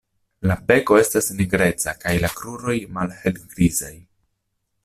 La 0.51 0.55
beko 0.71 0.97
estas 1.01 1.29
nigreca 1.41 1.95
kaj 2.05 2.15
la 2.25 2.33
kruroj 2.39 2.79
malhelgrizaj. 2.99 3.95